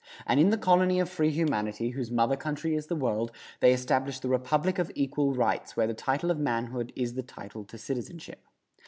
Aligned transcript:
And 0.25 0.39
in 0.39 0.49
the 0.49 0.57
colony 0.57 0.99
of 0.99 1.09
free 1.11 1.29
humanity, 1.29 1.89
whose 1.91 2.09
mother 2.09 2.35
country 2.35 2.73
is 2.75 2.87
the 2.87 2.95
world, 2.95 3.31
they 3.59 3.71
established 3.71 4.23
the 4.23 4.29
Republic 4.29 4.79
of 4.79 4.91
equal 4.95 5.35
rights 5.35 5.77
where 5.77 5.85
the 5.85 5.93
title 5.93 6.31
of 6.31 6.39
manhood 6.39 6.91
is 6.95 7.13
the 7.13 7.21
title 7.21 7.63
to 7.65 7.77
citizenship. 7.77 8.41